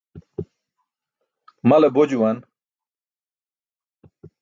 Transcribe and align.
Male 1.67 1.87
bo 1.93 2.03
juwan. 2.09 2.37